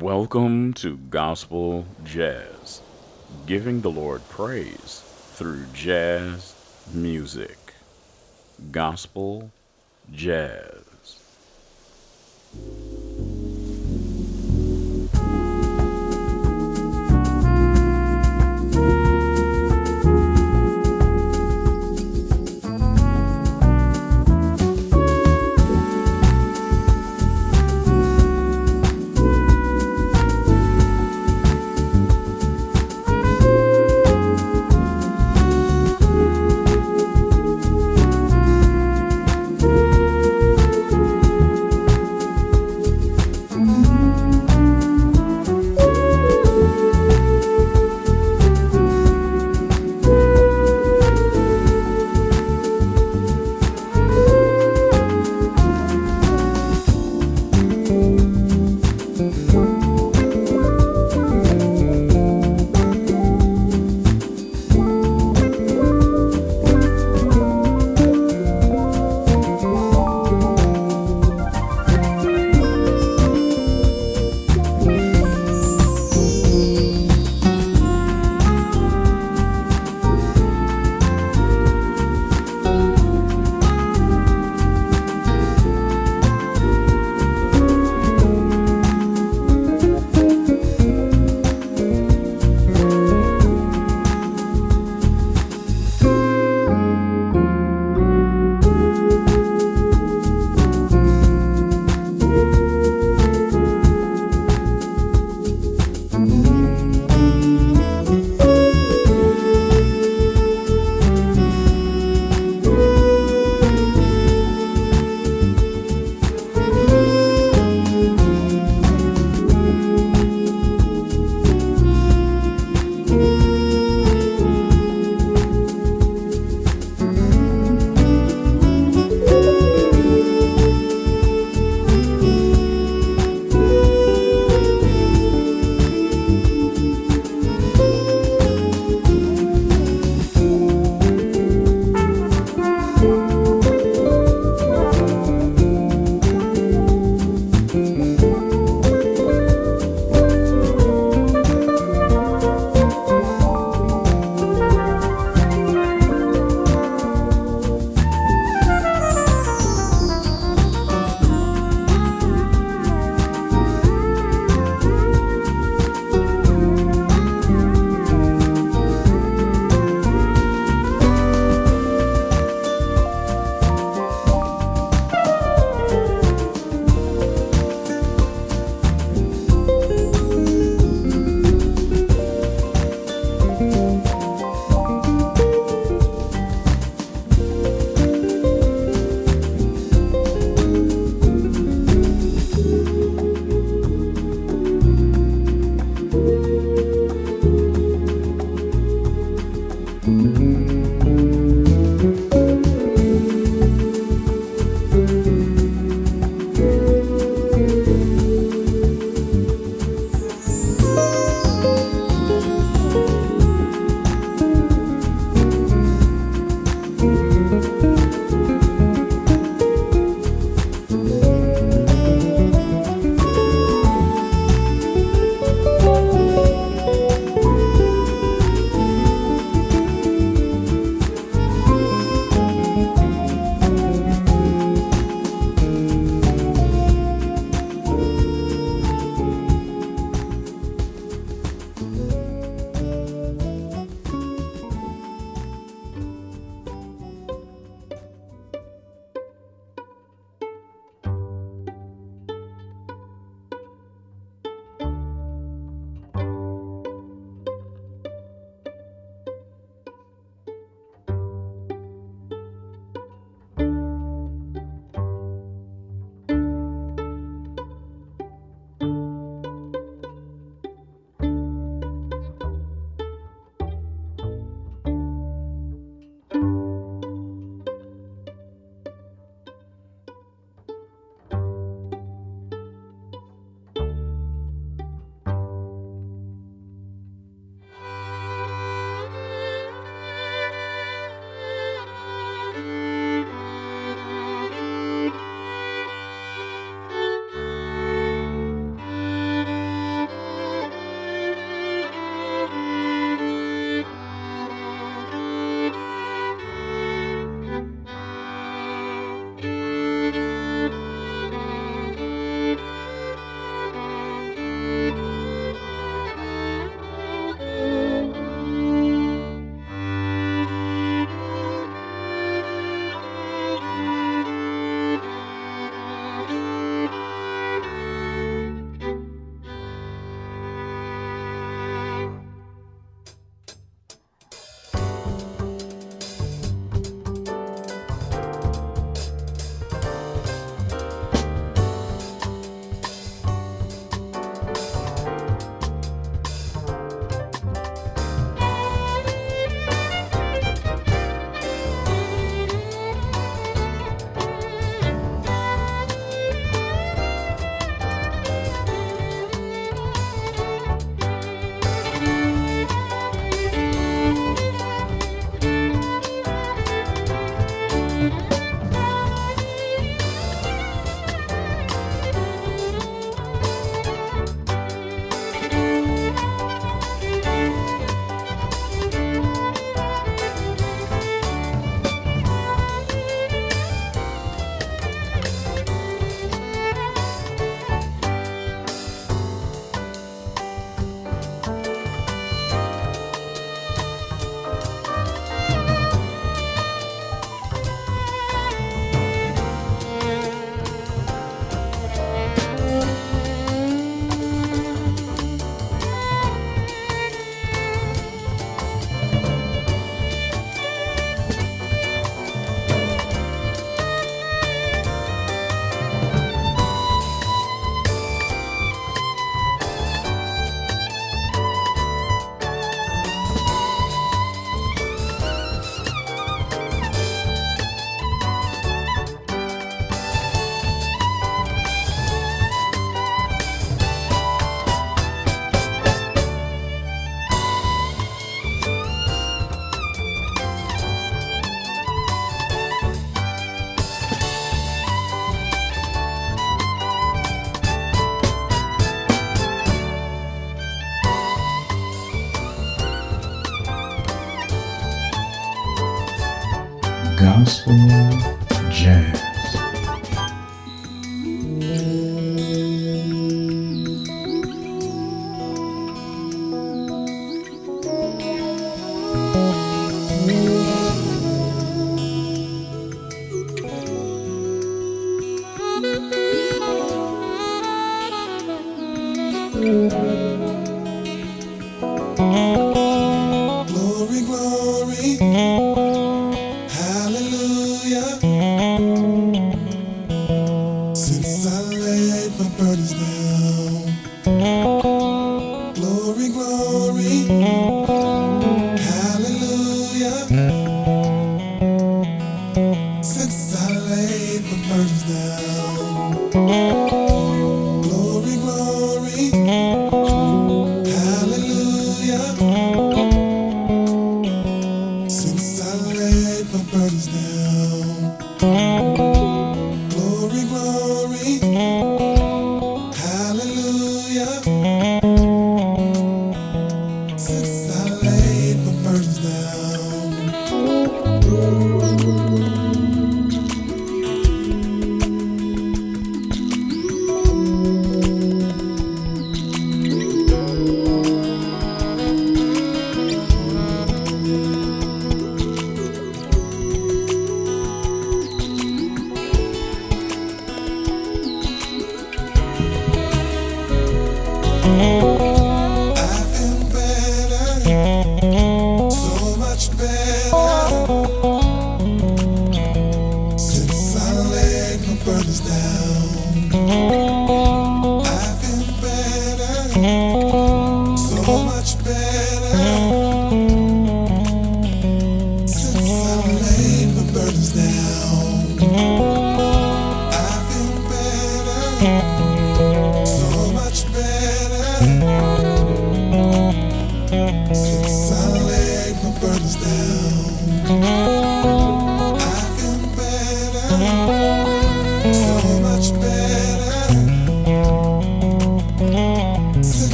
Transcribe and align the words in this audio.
Welcome 0.00 0.74
to 0.74 0.98
Gospel 0.98 1.86
Jazz, 2.04 2.82
giving 3.46 3.80
the 3.80 3.90
Lord 3.90 4.20
praise 4.28 5.02
through 5.32 5.64
jazz 5.72 6.54
music. 6.92 7.56
Gospel 8.72 9.50
Jazz. 10.12 11.22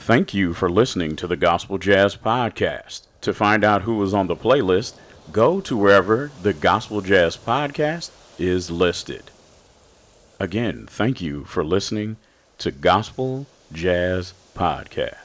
Thank 0.00 0.32
you 0.32 0.54
for 0.54 0.70
listening 0.70 1.14
to 1.16 1.26
the 1.26 1.36
Gospel 1.36 1.76
Jazz 1.76 2.16
Podcast. 2.16 3.02
To 3.20 3.34
find 3.34 3.62
out 3.62 3.82
who 3.82 4.02
is 4.02 4.14
on 4.14 4.28
the 4.28 4.34
playlist, 4.34 4.94
go 5.30 5.60
to 5.60 5.76
wherever 5.76 6.30
the 6.42 6.54
Gospel 6.54 7.02
Jazz 7.02 7.36
Podcast 7.36 8.10
is 8.38 8.70
listed. 8.70 9.24
Again, 10.40 10.86
thank 10.88 11.20
you 11.20 11.44
for 11.44 11.62
listening 11.62 12.16
to 12.58 12.70
Gospel 12.70 13.46
Jazz 13.74 14.32
Podcast. 14.56 15.19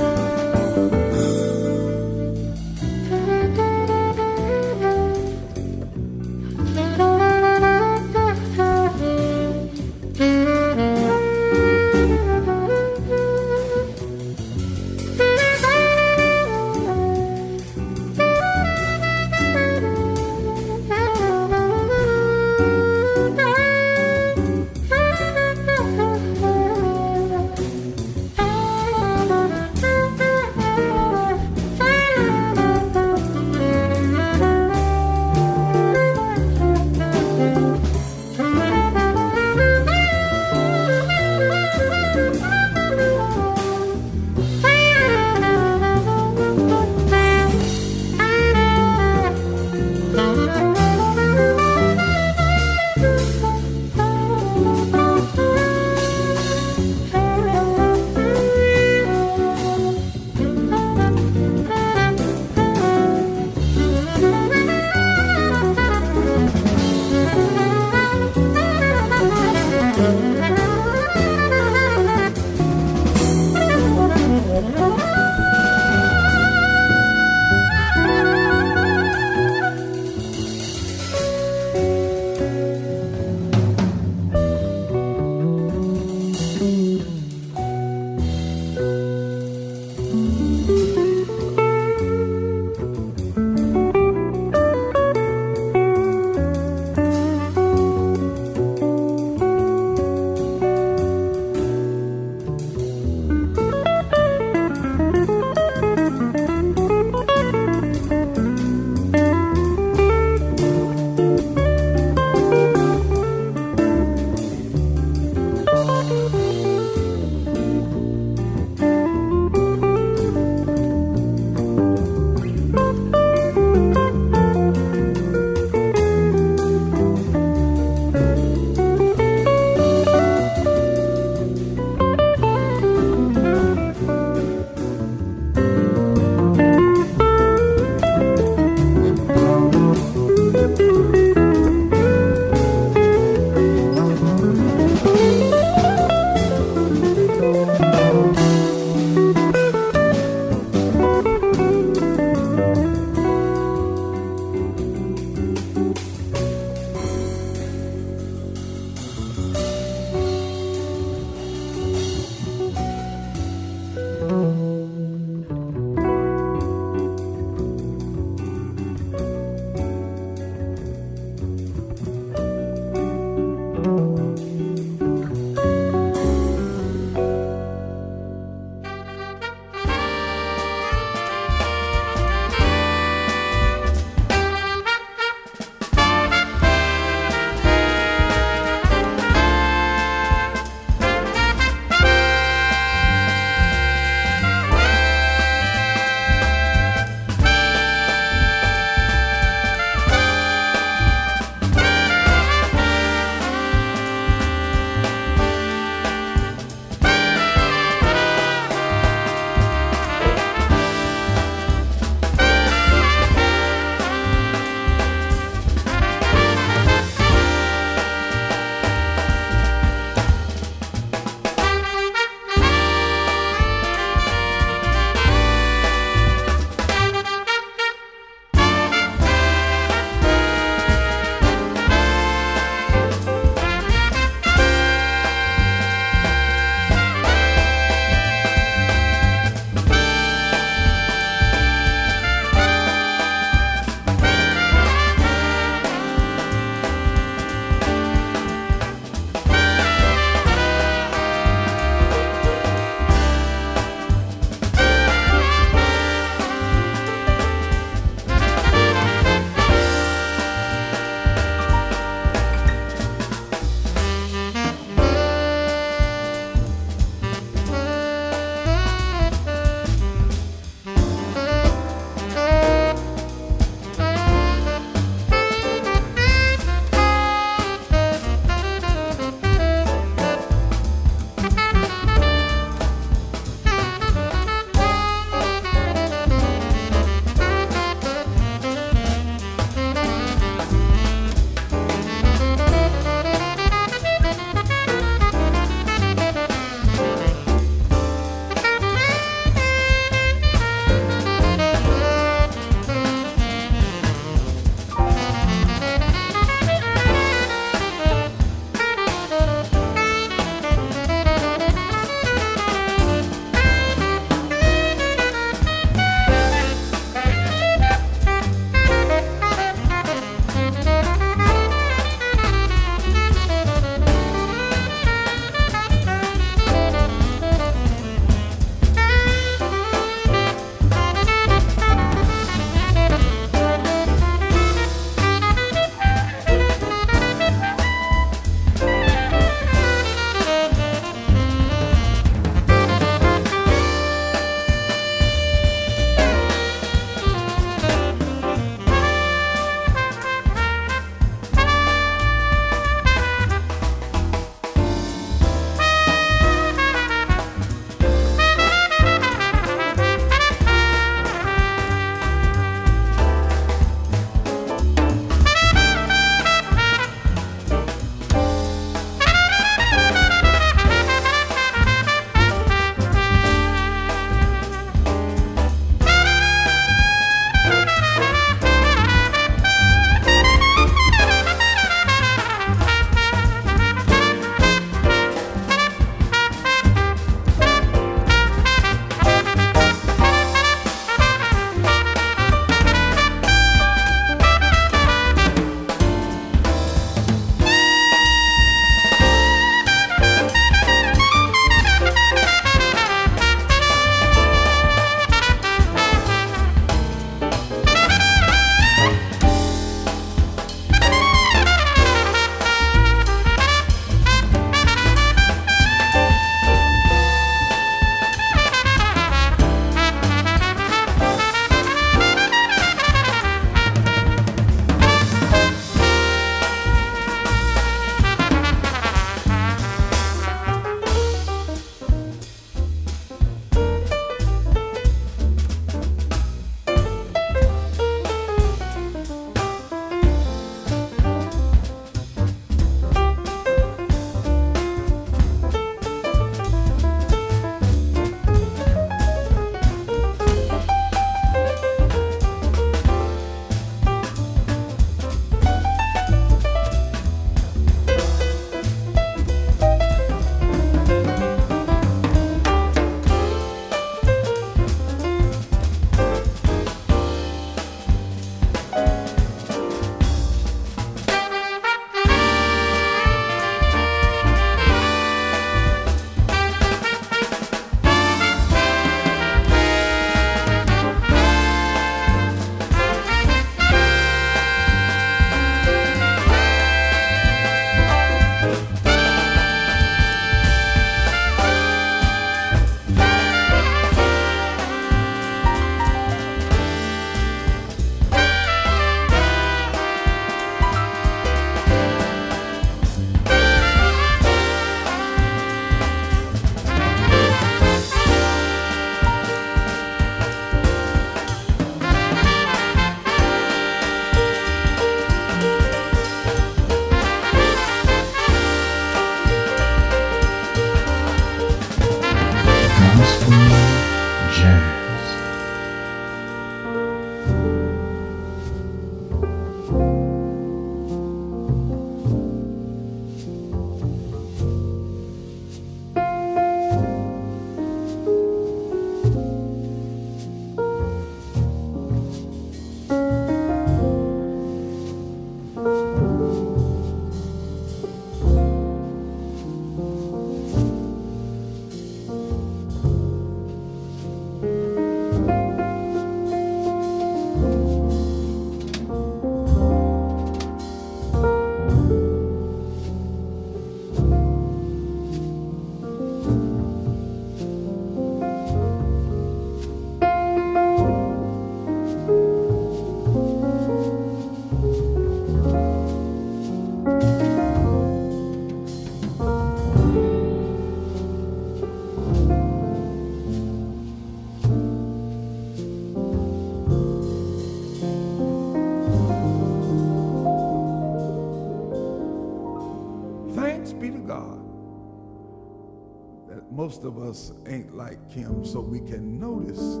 most 596.88 597.04
of 597.04 597.18
us 597.18 597.52
ain't 597.66 597.94
like 597.94 598.32
him, 598.32 598.64
so 598.64 598.80
we 598.80 598.98
can 599.00 599.38
notice 599.38 600.00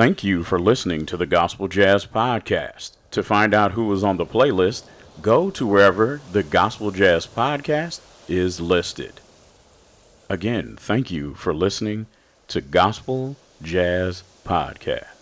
Thank 0.00 0.24
you 0.24 0.44
for 0.44 0.58
listening 0.58 1.04
to 1.04 1.18
the 1.18 1.26
Gospel 1.26 1.68
Jazz 1.68 2.06
Podcast. 2.06 2.92
To 3.10 3.22
find 3.22 3.52
out 3.52 3.72
who 3.72 3.92
is 3.92 4.02
on 4.02 4.16
the 4.16 4.24
playlist, 4.24 4.84
go 5.20 5.50
to 5.50 5.66
wherever 5.66 6.22
the 6.32 6.42
Gospel 6.42 6.90
Jazz 6.90 7.26
Podcast 7.26 8.00
is 8.26 8.62
listed. 8.62 9.20
Again, 10.30 10.78
thank 10.80 11.10
you 11.10 11.34
for 11.34 11.52
listening 11.52 12.06
to 12.48 12.62
Gospel 12.62 13.36
Jazz 13.62 14.22
Podcast. 14.42 15.19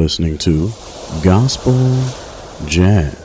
Listening 0.00 0.38
to 0.38 0.72
Gospel 1.22 1.74
Jazz. 2.66 3.19